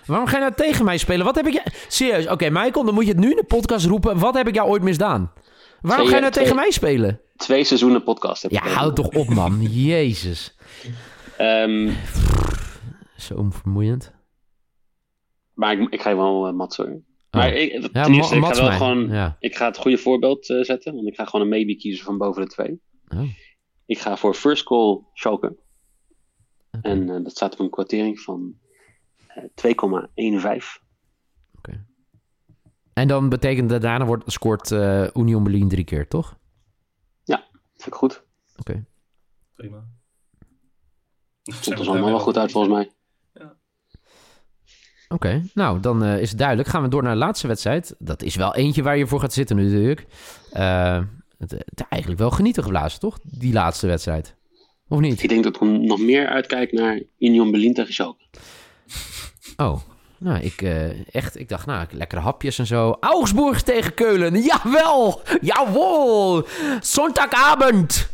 Waarom 0.06 0.28
ga 0.28 0.36
je 0.36 0.42
nou 0.44 0.54
tegen 0.56 0.86
mij 0.86 0.98
spelen? 0.98 1.26
Wat 1.26 1.36
heb 1.36 1.48
ik... 1.48 1.54
je- 1.54 1.72
Serieus, 1.88 2.28
oké, 2.28 2.50
Michael, 2.50 2.86
dan 2.86 2.94
moet 2.94 3.04
je 3.06 3.12
het 3.12 3.20
nu 3.20 3.30
in 3.30 3.36
de 3.36 3.44
podcast 3.44 3.86
roepen. 3.86 4.20
Wat 4.20 4.34
heb 4.36 4.48
ik 4.48 4.56
jou 4.56 4.70
ooit 4.70 4.84
misdaan? 4.84 5.32
Waarom 5.82 6.06
Twee- 6.06 6.08
ga 6.08 6.16
je 6.16 6.22
nou 6.22 6.32
twee- 6.32 6.44
tegen 6.44 6.56
mij 6.60 6.72
spelen? 6.72 7.22
Twee 7.36 7.64
seizoenen 7.64 8.04
podcast 8.04 8.42
heb 8.42 8.52
Ja, 8.52 8.64
ik 8.64 8.72
houd 8.72 8.96
toch 8.96 9.08
op, 9.10 9.30
man. 9.30 9.62
Jezus. 9.92 10.58
Ehm, 11.38 11.92
Zo 13.18 13.48
vermoeiend. 13.50 14.14
maar 15.54 15.80
ik, 15.80 15.90
ik 15.94 16.02
ga 16.02 16.10
je 16.10 16.16
wel 16.16 16.48
uh, 16.48 16.54
Mats 16.54 16.78
hoor. 16.78 17.02
Maar 17.32 17.54
ik, 17.54 17.72
ten 17.72 17.90
Ja, 17.94 18.08
eerste, 18.08 18.36
ik 18.36 18.44
ga 18.44 18.54
wel 18.54 18.64
mij. 18.68 18.78
gewoon... 18.78 19.10
Ja. 19.10 19.36
Ik 19.40 19.56
ga 19.56 19.66
het 19.66 19.78
goede 19.78 19.98
voorbeeld 19.98 20.50
eh, 20.50 20.62
zetten, 20.62 20.96
want 20.96 21.08
ik 21.08 21.16
ga 21.16 21.26
gewoon 21.26 21.42
een 21.42 21.52
maybe 21.52 21.76
kiezen 21.76 22.06
van 22.06 22.18
boven 22.18 22.42
de 22.42 22.48
twee. 22.48 22.82
Oh. 23.08 23.30
Ik 23.86 24.00
ga 24.00 24.18
voor 24.18 24.34
first 24.34 24.64
call 24.64 25.00
Schalke. 25.14 25.56
Oké. 26.78 26.90
En 26.90 27.10
eh, 27.10 27.24
dat 27.24 27.32
staat 27.32 27.54
op 27.54 27.60
een 27.60 27.70
kwartering 27.70 28.20
van 28.20 28.58
eh 29.28 29.44
2,15. 29.44 30.86
En 32.94 33.08
dan 33.08 33.30
betekent 33.30 33.70
dat 33.70 33.82
daarna 33.82 34.06
wordt, 34.06 34.32
scoort 34.32 34.72
eh 34.72 35.08
Union 35.14 35.44
Berlin 35.44 35.70
drie 35.70 35.84
keer, 35.84 36.08
toch? 36.08 36.38
Vind 37.78 37.88
ik 37.88 37.94
goed. 37.94 38.24
Oké. 38.58 38.86
Prima. 39.56 39.84
Ziet 41.44 41.80
er 41.80 41.88
allemaal 41.88 42.10
wel 42.10 42.20
goed 42.20 42.38
uit 42.38 42.52
volgens 42.52 42.74
mij. 42.74 42.92
Oké, 45.10 45.44
nou 45.54 45.80
dan 45.80 46.04
eh, 46.04 46.22
is 46.22 46.30
het 46.30 46.38
duidelijk. 46.38 46.70
Gaan 46.70 46.82
we 46.82 46.88
door 46.88 47.04
naar 47.04 47.14
de 47.14 47.20
laatste 47.20 47.48
wedstrijd. 47.48 47.96
Dat 48.00 48.22
is 48.22 48.36
wel 48.36 48.56
eentje 48.56 48.84
waar 48.84 48.98
je 48.98 49.08
voor 49.08 49.20
gaat 49.20 49.34
zitten 49.34 49.56
natuurlijk. 49.56 50.06
Eh, 50.52 51.04
het, 51.38 51.52
het 51.52 51.86
eigenlijk 51.90 52.22
wel 52.22 52.32
genieten 52.32 52.64
geblazen, 52.64 53.00
toch? 53.00 53.20
Die 53.24 53.54
laatste 53.54 53.88
wedstrijd. 53.88 54.37
Of 54.90 55.00
niet? 55.00 55.24
Ik 55.24 55.30
denk 55.30 55.44
dat 55.44 55.56
ik 55.56 55.62
nog 55.62 56.00
meer 56.00 56.28
uitkijk 56.28 56.72
naar 56.72 57.02
Union 57.20 57.52
Berlin 57.52 57.74
tegen 57.74 57.94
Schalke. 57.94 58.24
Oh, 59.58 59.80
nou 60.18 60.40
ik 60.40 60.62
eh, 60.62 61.16
echt, 61.16 61.40
ik 61.40 61.50
dacht 61.50 61.66
nou, 61.66 61.88
lekkere 61.92 62.22
hapjes 62.22 62.60
en 62.60 62.66
zo. 62.66 62.98
Augsburg 63.00 63.62
tegen 63.62 63.94
Keulen, 63.94 64.42
jawel, 64.42 65.22
jawel, 65.42 66.48
zondagavond. 66.82 68.10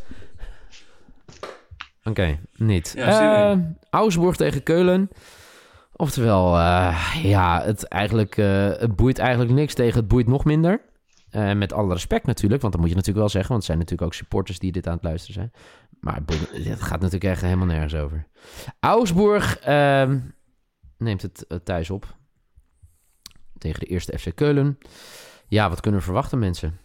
Oké, 2.04 2.40
niet. 2.56 2.94
Ja, 2.96 3.52
Eh. 3.52 3.58
Augsburg 3.90 4.36
tegen 4.36 4.64
Keulen. 4.64 5.10
Oftewel, 5.96 6.58
eh, 6.58 7.16
ja, 7.24 7.62
het, 7.64 7.84
eigenlijk, 7.88 8.38
eh, 8.38 8.68
het 8.68 8.96
boeit 8.96 9.20
eigenlijk 9.20 9.52
niks 9.52 9.74
tegen 9.74 10.00
het 10.00 10.08
boeit 10.08 10.28
nog 10.28 10.46
minder. 10.46 10.82
Eh, 11.30 11.54
met 11.54 11.74
alle 11.74 11.94
respect 11.94 12.26
natuurlijk, 12.26 12.62
want 12.62 12.74
dat 12.74 12.82
moet 12.82 12.92
je 12.92 12.96
natuurlijk 12.96 13.26
wel 13.26 13.34
zeggen. 13.34 13.52
Want 13.52 13.64
het 13.64 13.72
zijn 13.72 13.78
natuurlijk 13.78 14.08
ook 14.08 14.18
supporters 14.18 14.60
die 14.60 14.72
dit 14.72 14.88
aan 14.88 14.94
het 14.94 15.04
luisteren 15.04 15.34
zijn. 15.34 15.52
Maar 16.04 16.20
het, 16.52 16.82
gaat 16.82 17.00
natuurlijk 17.00 17.32
echt 17.32 17.42
helemaal 17.42 17.66
nergens 17.66 17.96
over. 17.96 18.28
Augsburg 18.80 19.60
ehm, 19.60 20.20
neemt 20.98 21.22
het 21.22 21.48
eh, 21.48 21.58
thuis 21.58 21.90
op. 21.90 22.16
Tegen 23.58 23.80
de 23.80 23.86
eerste 23.86 24.20
FC 24.20 24.36
Keulen. 24.36 24.78
Ja, 25.48 25.70
wat 25.70 25.80
kunnen 25.80 26.00
we 26.00 26.06
verwachten 26.06 26.40
mensen? 26.40 26.80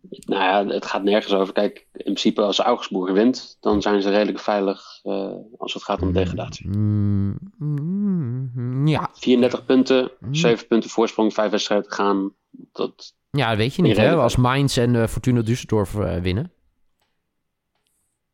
Nou 0.00 0.42
ja, 0.42 0.74
het 0.74 0.86
gaat 0.86 1.02
nergens 1.02 1.34
over. 1.34 1.52
Kijk, 1.52 1.86
in 1.92 2.02
principe 2.02 2.42
als 2.42 2.58
Augsburg 2.58 3.12
wint, 3.12 3.56
dan 3.60 3.82
zijn 3.82 4.02
ze 4.02 4.10
redelijk 4.10 4.38
veilig 4.38 5.00
eh, 5.02 5.32
als 5.58 5.74
het 5.74 5.82
gaat 5.82 6.02
om 6.02 6.12
degradatie. 6.12 6.68
Mm, 6.68 7.38
mm, 7.58 8.86
ja. 8.86 9.10
34 9.12 9.64
punten, 9.64 10.10
Mm. 10.18 10.34
7 10.34 10.66
punten 10.66 10.90
voorsprong, 10.90 11.34
5 11.34 11.50
wedstrijden 11.50 11.92
gaan. 11.92 12.32
Dat, 12.72 13.14
ja, 13.30 13.48
dat 13.48 13.56
weet 13.56 13.74
je 13.74 13.82
niet 13.82 13.96
hè. 13.96 14.14
Als 14.14 14.36
Mainz 14.36 14.78
en 14.78 14.94
eh, 14.94 15.06
Fortuna 15.06 15.42
Düsseldorf 15.42 16.20
winnen. 16.22 16.52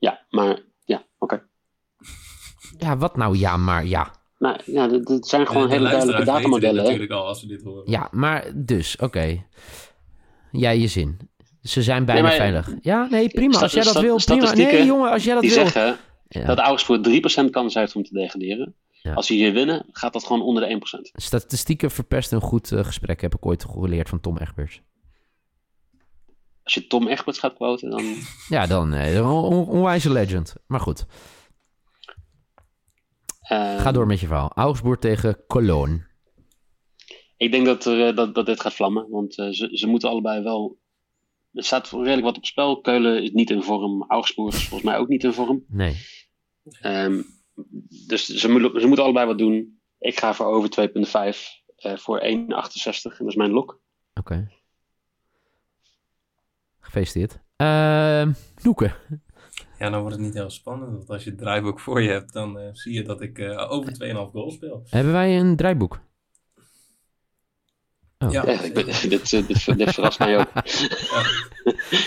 Ja, 0.06 0.24
maar 0.30 0.60
ja, 0.84 1.04
oké. 1.18 1.42
Ja, 2.78 2.96
wat 2.96 3.16
nou 3.16 3.36
ja, 3.38 3.56
maar 3.56 3.86
ja. 3.86 4.14
Nou 4.38 4.60
ja, 4.64 4.86
dit, 4.88 5.06
dit 5.06 5.26
zijn 5.26 5.46
gewoon 5.46 5.62
De- 5.62 5.68
de 5.68 5.74
hele 5.74 5.88
duidelijke 5.88 6.24
datamodellen. 6.24 6.76
hè. 6.76 6.82
natuurlijk 6.82 7.12
al 7.12 7.26
als 7.26 7.40
ze 7.40 7.46
dit 7.46 7.62
horen. 7.62 7.90
Ja, 7.90 8.08
maar 8.10 8.50
dus, 8.54 8.96
oké. 8.96 9.44
Jij 10.52 10.78
je 10.78 10.86
zin. 10.86 11.18
Ze 11.62 11.82
zijn 11.82 12.04
bijna 12.04 12.20
Nee, 12.28 12.30
maar- 12.30 12.38
veilig. 12.40 12.74
Ja, 12.80 13.06
nee, 13.10 13.28
prima. 13.28 13.58
Als 13.60 13.72
jij 13.72 13.82
dat 13.84 14.00
wil, 14.00 14.16
prima. 14.24 14.52
Nee, 14.52 14.84
jongen, 14.84 15.10
als 15.10 15.24
jij 15.24 15.32
dat 15.34 15.42
Die 15.42 15.54
wil. 15.54 15.66
zeggen 15.66 15.96
Ja. 16.28 16.44
dat 16.44 16.58
Augsburg 16.58 17.00
3% 17.00 17.50
kans 17.50 17.74
heeft 17.74 17.94
om 17.96 18.02
te 18.04 18.12
degraderen. 18.12 18.74
Ja. 19.02 19.12
Als 19.12 19.26
ze 19.26 19.32
hier 19.32 19.52
winnen, 19.52 19.86
gaat 19.92 20.12
dat 20.12 20.24
gewoon 20.24 20.42
onder 20.42 20.62
de 20.62 20.68
1%. 20.68 21.10
Statistieken 21.22 21.90
verpest 21.90 22.32
een 22.32 22.40
goed 22.40 22.72
eh, 22.72 22.84
gesprek, 22.84 23.20
heb 23.20 23.34
ik 23.34 23.46
ooit 23.46 23.64
geleerd 23.64 24.08
van 24.08 24.20
Tom 24.20 24.36
Egberts. 24.38 24.80
Als 26.66 26.74
je 26.74 26.86
Tom 26.86 27.06
Egberts 27.08 27.38
gaat 27.38 27.54
quoten, 27.54 27.90
dan... 27.90 28.04
Ja, 28.48 28.66
dan 28.66 28.92
eh, 28.92 29.14
een 29.14 29.24
on- 29.24 29.68
onwijze 29.68 30.12
legend. 30.12 30.54
Maar 30.66 30.80
goed, 30.80 31.06
eh, 33.40 33.80
ga 33.80 33.92
door 33.92 34.06
met 34.06 34.20
je 34.20 34.26
verhaal. 34.26 34.52
Augsburg 34.54 34.98
tegen 34.98 35.44
Cologne. 35.46 36.06
Ik 37.36 37.50
denk 37.52 37.66
dat, 37.66 37.84
er, 37.84 38.08
eh, 38.08 38.16
dat, 38.16 38.34
dat 38.34 38.46
dit 38.46 38.60
gaat 38.60 38.74
vlammen, 38.74 39.10
want 39.10 39.38
eh, 39.38 39.48
ze, 39.50 39.68
ze 39.72 39.86
moeten 39.86 40.08
allebei 40.08 40.42
wel... 40.42 40.78
Er 41.52 41.64
staat 41.64 41.90
redelijk 41.90 42.22
wat 42.22 42.36
op 42.36 42.44
spel. 42.46 42.80
Keulen 42.80 43.22
is 43.22 43.30
niet 43.30 43.50
in 43.50 43.62
vorm. 43.62 44.04
Augsburg 44.08 44.54
is 44.54 44.68
volgens 44.68 44.90
mij 44.90 44.98
ook 44.98 45.08
niet 45.08 45.24
in 45.24 45.32
vorm. 45.32 45.64
Nee. 45.68 45.96
Ehm, 46.80 47.22
dus 48.06 48.26
ze, 48.26 48.48
moeten- 48.48 48.80
ze 48.80 48.86
moeten 48.86 49.04
allebei 49.04 49.26
wat 49.26 49.38
doen. 49.38 49.80
Ik 49.98 50.18
ga 50.18 50.34
voor 50.34 50.46
over 50.46 50.68
2,5 50.70 51.62
eh, 51.76 51.96
voor 51.96 52.20
1,68. 52.20 52.26
En 52.26 53.18
dat 53.18 53.26
is 53.28 53.34
mijn 53.34 53.50
lok. 53.50 53.80
Oké. 54.14 54.48
Gefeliciteerd. 56.86 57.38
Ehm 57.56 58.32
Noeke. 58.62 58.92
Ja, 59.78 59.90
dan 59.90 60.00
wordt 60.00 60.16
het 60.16 60.24
niet 60.24 60.34
heel 60.34 60.50
spannend. 60.50 60.90
Want 60.92 61.10
als 61.10 61.24
je 61.24 61.30
het 61.30 61.38
draaiboek 61.38 61.80
voor 61.80 62.02
je 62.02 62.10
hebt, 62.10 62.32
dan 62.32 62.58
eh, 62.58 62.68
zie 62.72 62.92
je 62.94 63.02
dat 63.02 63.20
ik 63.20 63.38
eh, 63.38 63.70
over 63.70 63.92
2,5 63.92 64.32
goal 64.32 64.50
speel. 64.50 64.86
Hebben 64.90 65.12
wij 65.12 65.38
een 65.38 65.56
draaiboek? 65.56 66.00
Oh. 68.18 68.32
Ja, 68.32 68.46
Ja, 68.46 68.60
ik 68.62 68.74
ben- 68.74 68.84
dit, 69.10 69.32
eh, 69.32 69.46
dit, 69.46 69.76
dit 69.78 69.90
verrast 69.94 70.18
mij 70.18 70.38
ook. 70.38 70.48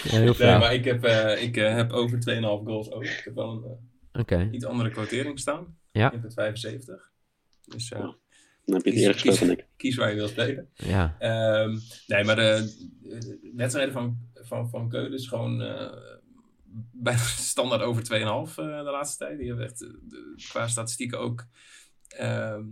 Ja, 0.03 0.17
heel 0.19 0.33
Nee, 0.37 0.57
maar 0.57 0.73
ik 0.73 0.85
heb, 0.85 1.03
eh, 1.03 1.43
ik, 1.43 1.55
heb 1.55 1.91
over 1.91 2.19
2,5 2.19 2.41
goals 2.41 2.91
ook. 2.91 3.03
Ik 3.03 3.21
heb 3.23 3.35
wel 3.35 3.49
een 3.51 3.63
eh, 4.11 4.21
Oké. 4.21 4.49
iets 4.51 4.65
andere 4.65 4.89
quotering 4.89 5.39
staan. 5.39 5.77
Ja. 5.91 6.05
Ik 6.05 6.11
heb 6.11 6.23
het 6.23 6.33
75. 6.33 7.11
Dus 7.65 7.91
eh, 7.91 8.09
Dan 8.69 8.81
heb 8.81 8.85
je 8.85 8.89
het 8.89 8.99
kies, 8.99 9.07
eerder 9.07 9.13
gespeeld 9.21 9.37
kies, 9.37 9.47
dan 9.47 9.57
ik. 9.57 9.67
kies 9.77 9.95
waar 9.95 10.09
je 10.09 10.15
wil 10.15 10.27
spelen. 10.27 10.69
Ja. 10.73 11.15
Ehm, 11.19 11.77
nee, 12.07 12.23
maar 12.23 12.35
de, 12.35 12.73
de 13.01 13.51
wedstrijden 13.55 13.93
van, 13.93 14.17
van, 14.33 14.69
van 14.69 14.89
Keulen 14.89 15.13
is 15.13 15.27
gewoon 15.27 15.61
eh, 15.61 15.97
bijna 16.91 17.19
standaard 17.53 17.81
over 17.81 18.03
2,5 18.03 18.09
eh 18.09 18.55
de 18.55 18.89
laatste 18.91 19.17
tijd. 19.25 19.37
Die 19.37 19.47
hebben 19.47 19.65
echt 19.65 19.81
eh, 19.83 19.89
de- 20.07 20.33
qua 20.49 20.67
statistieken 20.67 21.19
ook 21.19 21.45
ehm 22.07 22.63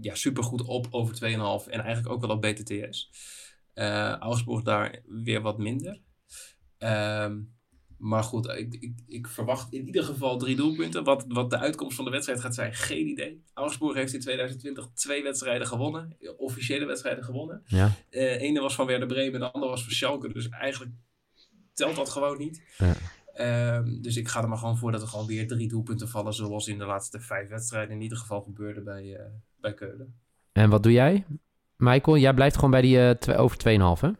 ja, 0.00 0.14
supergoed 0.14 0.62
op 0.62 0.86
over 0.90 1.14
2,5 1.14 1.20
en 1.70 1.80
eigenlijk 1.80 2.08
ook 2.08 2.20
wel 2.20 2.30
op 2.36 2.40
BTTS. 2.42 3.10
Eh 3.74 4.16
Augsburg 4.18 4.62
daar 4.62 5.00
weer 5.06 5.40
wat 5.40 5.58
minder. 5.58 6.00
Ehm, 6.78 7.40
maar 7.98 8.22
goed, 8.22 8.48
ik, 8.48 8.74
ik, 8.74 8.92
ik 9.06 9.26
verwacht 9.26 9.72
in 9.72 9.86
ieder 9.86 10.04
geval 10.04 10.38
drie 10.38 10.56
doelpunten. 10.56 11.04
Wat, 11.04 11.24
wat 11.28 11.50
de 11.50 11.58
uitkomst 11.58 11.96
van 11.96 12.04
de 12.04 12.10
wedstrijd 12.10 12.40
gaat 12.40 12.54
zijn, 12.54 12.74
geen 12.74 13.06
idee. 13.08 13.42
Augsburg 13.54 13.94
heeft 13.96 14.12
in 14.12 14.20
2020 14.20 14.88
twee 14.94 15.22
wedstrijden 15.22 15.66
gewonnen. 15.66 16.16
Officiële 16.36 16.84
wedstrijden 16.84 17.24
gewonnen. 17.24 17.62
Ja. 17.64 17.92
De 18.10 18.38
ene 18.38 18.60
was 18.60 18.74
van 18.74 18.86
Werder 18.86 19.08
Bremen 19.08 19.34
en 19.34 19.40
de 19.40 19.50
andere 19.50 19.72
was 19.72 19.82
van 19.82 19.92
Schalke. 19.92 20.32
Dus 20.32 20.48
eigenlijk 20.48 20.92
telt 21.74 21.96
dat 21.96 22.08
gewoon 22.08 22.38
niet. 22.38 22.62
Ja. 22.78 22.94
Ehm, 23.34 24.00
dus 24.00 24.16
ik 24.16 24.28
ga 24.28 24.42
er 24.42 24.48
maar 24.48 24.58
gewoon 24.58 24.78
voor 24.78 24.92
dat 24.92 25.02
er 25.02 25.08
gewoon 25.08 25.26
weer 25.26 25.46
drie 25.46 25.68
doelpunten 25.68 26.08
vallen. 26.08 26.32
Zoals 26.32 26.68
in 26.68 26.78
de 26.78 26.84
laatste 26.84 27.20
vijf 27.20 27.48
wedstrijden 27.48 27.94
in 27.94 28.02
ieder 28.02 28.18
geval 28.18 28.40
gebeurde 28.40 28.80
bij, 28.80 29.14
eh, 29.16 29.24
bij 29.60 29.74
Keulen. 29.74 30.14
En 30.52 30.70
wat 30.70 30.82
doe 30.82 30.92
jij? 30.92 31.24
Michael, 31.76 32.16
jij 32.16 32.34
blijft 32.34 32.54
gewoon 32.54 32.70
bij 32.70 32.80
die 32.80 33.18
twee- 33.18 33.36
over 33.36 33.56
2,5 33.56 34.00
hè? 34.00 34.10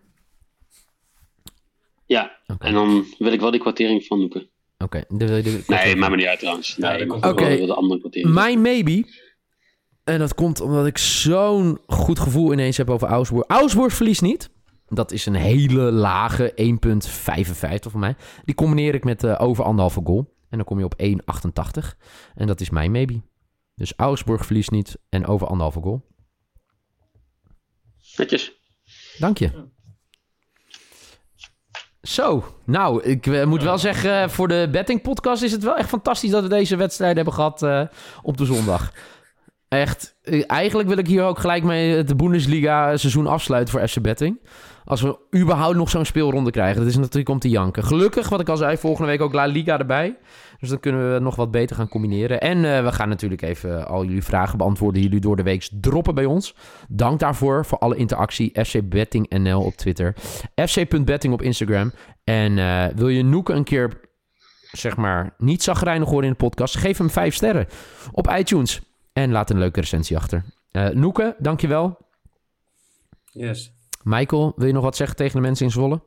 Ja, 2.08 2.38
Oké. 2.46 2.66
en 2.66 2.72
dan 2.72 3.04
wil 3.18 3.32
ik 3.32 3.40
wel 3.40 3.50
die 3.50 3.60
kwartering 3.60 4.04
van 4.04 4.18
Noeken. 4.20 4.48
Oké. 4.78 5.04
Nee, 5.08 5.96
maakt 5.96 6.10
me 6.10 6.16
niet 6.16 6.26
uit 6.26 6.38
trouwens. 6.38 6.76
Nee, 6.76 7.06
wel. 7.06 7.20
wel 7.20 7.66
de 7.66 7.74
andere 7.74 8.00
kwartering. 8.00 8.34
Mijn 8.34 8.60
maybe. 8.60 9.04
En 10.04 10.18
dat 10.18 10.34
komt 10.34 10.60
omdat 10.60 10.86
ik 10.86 10.98
zo'n 10.98 11.78
goed 11.86 12.18
gevoel 12.18 12.52
ineens 12.52 12.76
heb 12.76 12.90
over 12.90 13.08
Augsburg. 13.08 13.44
Augsburg 13.46 13.92
verliest 13.92 14.22
niet. 14.22 14.50
Dat 14.86 15.12
is 15.12 15.26
een 15.26 15.34
hele 15.34 15.80
lage 15.80 16.52
1,55 16.56 17.90
voor 17.90 18.00
mij. 18.00 18.16
Die 18.44 18.54
combineer 18.54 18.94
ik 18.94 19.04
met 19.04 19.24
eh, 19.24 19.40
over 19.40 19.64
anderhalve 19.64 20.00
goal. 20.04 20.36
En 20.48 20.56
dan 20.56 20.66
kom 20.66 20.78
je 20.78 20.84
op 20.84 21.02
1,88. 21.02 21.96
En 22.34 22.46
dat 22.46 22.60
is 22.60 22.70
mijn 22.70 22.90
maybe. 22.90 23.20
Dus 23.74 23.92
Augsburg 23.96 24.46
verliest 24.46 24.70
niet 24.70 24.96
en 25.08 25.26
over 25.26 25.46
anderhalve 25.46 25.80
goal. 25.80 26.06
Netjes. 28.16 28.52
Dank 29.18 29.38
je. 29.38 29.68
Zo, 32.02 32.45
nou, 32.64 33.02
ik 33.02 33.26
eh, 33.26 33.45
moet 33.45 33.62
wel 33.62 33.78
zeggen, 33.78 34.31
voor 34.31 34.49
de 34.49 34.69
betting 34.71 35.02
podcast 35.02 35.43
is 35.43 35.52
het 35.52 35.62
wel 35.62 35.76
echt 35.76 35.88
fantastisch 35.88 36.31
dat 36.31 36.43
we 36.43 36.49
deze 36.49 36.76
wedstrijd 36.76 37.17
hebben 37.17 37.35
gehad 37.35 37.62
eh, 37.62 37.83
op 38.23 38.37
de 38.37 38.45
zondag. 38.45 38.93
Echt, 39.68 40.16
eh, 40.22 40.42
eigenlijk 40.46 40.88
wil 40.88 40.98
ik 40.98 41.06
hier 41.06 41.25
ook 41.25 41.38
gelijk 41.38 41.62
mee 41.64 41.96
het 41.96 42.16
Bundesliga 42.16 42.96
seizoen 42.96 43.26
afsluiten 43.26 43.72
voor 43.78 43.88
FC 43.88 44.00
Betting. 44.00 44.40
Als 44.84 45.00
we 45.02 45.18
überhaupt 45.37 45.76
nog 45.76 45.90
zo'n 45.90 46.04
speelronde 46.04 46.50
krijgen. 46.50 46.80
Dat 46.80 46.90
is 46.90 46.96
natuurlijk 46.96 47.28
om 47.28 47.38
te 47.38 47.48
janken. 47.48 47.84
Gelukkig, 47.84 48.28
wat 48.28 48.40
ik 48.40 48.48
al 48.48 48.56
zei, 48.56 48.76
volgende 48.76 49.10
week 49.10 49.20
ook 49.20 49.32
La 49.32 49.44
Liga 49.44 49.78
erbij. 49.78 50.16
Dus 50.60 50.68
dan 50.68 50.80
kunnen 50.80 51.12
we 51.14 51.20
nog 51.20 51.37
wat 51.37 51.50
beter 51.50 51.76
gaan 51.76 51.88
combineren. 51.88 52.40
En 52.40 52.76
eh, 52.76 52.84
we 52.84 52.92
gaan 52.92 53.08
natuurlijk 53.08 53.42
even 53.42 53.88
al 53.88 54.04
jullie 54.04 54.25
vragen 54.25 54.58
beantwoorden 54.58 55.02
jullie 55.02 55.20
door 55.20 55.37
de 55.37 55.42
week 55.42 55.68
droppen 55.80 56.14
bij 56.14 56.25
ons. 56.25 56.54
Dank 56.88 57.20
daarvoor, 57.20 57.64
voor 57.64 57.78
alle 57.78 57.96
interactie. 57.96 58.64
FC 58.64 58.88
Betting 58.88 59.28
NL 59.28 59.60
op 59.60 59.75
Twitter. 59.75 60.14
FC.betting 60.54 61.32
op 61.32 61.42
Instagram. 61.42 61.92
En 62.25 62.58
eh, 62.58 62.84
wil 62.94 63.08
je 63.08 63.22
Noeke 63.22 63.52
een 63.52 63.64
keer, 63.64 64.00
zeg 64.70 64.96
maar, 64.96 65.34
niet 65.38 65.62
zagrijnig 65.62 66.08
horen 66.08 66.25
in 66.25 66.30
de 66.30 66.37
podcast? 66.37 66.76
Geef 66.76 66.98
hem 66.98 67.10
vijf 67.10 67.34
sterren 67.34 67.66
op 68.12 68.34
iTunes. 68.38 68.88
En 69.18 69.30
laat 69.30 69.50
een 69.50 69.58
leuke 69.58 69.80
recensie 69.80 70.16
achter. 70.16 70.44
Uh, 70.72 70.88
Noeke, 70.88 71.37
dankjewel. 71.38 71.98
Yes. 73.32 73.72
Michael, 74.02 74.52
wil 74.56 74.66
je 74.66 74.72
nog 74.72 74.82
wat 74.82 74.96
zeggen 74.96 75.16
tegen 75.16 75.34
de 75.34 75.40
mensen 75.40 75.64
in 75.64 75.72
Zwolle? 75.72 76.02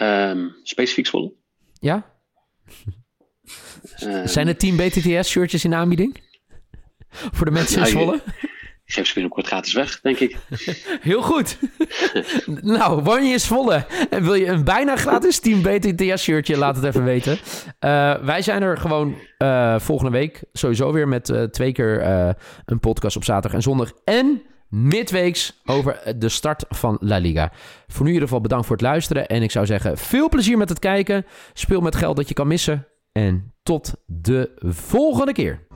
Um, 0.00 0.54
specifiek 0.62 1.06
Zwolle? 1.06 1.34
Ja? 1.80 2.14
Um, 4.02 4.26
Zijn 4.26 4.48
er 4.48 4.56
team 4.56 4.76
BTTS-shirtjes 4.76 5.64
in 5.64 5.74
aanbieding? 5.74 6.22
Voor 7.08 7.46
de 7.46 7.52
mensen 7.52 7.74
in 7.74 7.80
nou, 7.82 7.92
Zwolle? 7.92 8.22
Geef 8.90 9.06
ze 9.06 9.12
binnenkort 9.12 9.46
gratis 9.46 9.72
weg, 9.72 10.00
denk 10.00 10.18
ik. 10.18 10.36
Heel 11.00 11.22
goed. 11.22 11.58
nou, 12.62 13.02
woon 13.02 13.24
je 13.24 13.32
in 13.32 13.40
Zwolle 13.40 13.86
en 14.10 14.22
wil 14.22 14.34
je 14.34 14.46
een 14.46 14.64
bijna 14.64 14.96
gratis 14.96 15.38
Team 15.38 15.62
BTTS-shirtje? 15.62 16.56
Laat 16.56 16.76
het 16.76 16.84
even 16.84 17.04
weten. 17.04 17.32
Uh, 17.32 18.14
wij 18.14 18.42
zijn 18.42 18.62
er 18.62 18.78
gewoon 18.78 19.14
uh, 19.38 19.78
volgende 19.78 20.10
week 20.10 20.42
sowieso 20.52 20.92
weer 20.92 21.08
met 21.08 21.28
uh, 21.28 21.42
twee 21.42 21.72
keer 21.72 22.02
een 22.64 22.80
podcast 22.80 23.16
op 23.16 23.24
zaterdag 23.24 23.52
en 23.52 23.62
zondag. 23.62 23.92
En 24.04 24.42
midweeks 24.68 25.60
over 25.64 26.14
de 26.18 26.28
start 26.28 26.64
van 26.68 26.96
La 27.00 27.18
Liga. 27.18 27.52
Voor 27.86 28.02
nu 28.02 28.08
in 28.08 28.12
ieder 28.12 28.28
geval 28.28 28.40
bedankt 28.40 28.66
voor 28.66 28.76
het 28.76 28.84
luisteren. 28.84 29.26
En 29.26 29.42
ik 29.42 29.50
zou 29.50 29.66
zeggen, 29.66 29.98
veel 29.98 30.28
plezier 30.28 30.58
met 30.58 30.68
het 30.68 30.78
kijken. 30.78 31.26
Speel 31.52 31.80
met 31.80 31.96
geld 31.96 32.16
dat 32.16 32.28
je 32.28 32.34
kan 32.34 32.46
missen. 32.46 32.86
En 33.12 33.52
tot 33.62 33.92
de 34.06 34.50
volgende 34.60 35.32
keer. 35.32 35.66